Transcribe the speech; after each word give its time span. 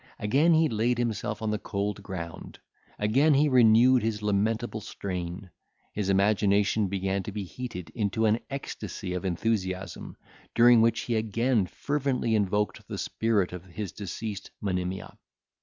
Again 0.17 0.55
he 0.55 0.67
laid 0.67 0.97
himself 0.97 1.43
on 1.43 1.51
the 1.51 1.59
cold 1.59 2.01
ground; 2.01 2.57
again 2.97 3.35
he 3.35 3.47
renewed 3.47 4.01
his 4.01 4.23
lamentable 4.23 4.81
strain; 4.81 5.51
his 5.93 6.09
imagination 6.09 6.87
began 6.87 7.21
to 7.21 7.31
be 7.31 7.43
heated 7.43 7.91
into 7.91 8.25
an 8.25 8.39
ecstasy 8.49 9.13
of 9.13 9.25
enthusiasm, 9.25 10.17
during 10.55 10.81
which 10.81 11.01
he 11.01 11.15
again 11.15 11.67
fervently 11.67 12.33
invoked 12.33 12.87
the 12.87 12.97
spirit 12.97 13.53
of 13.53 13.63
his 13.65 13.91
deceased 13.91 14.49
Monimia. 14.59 15.19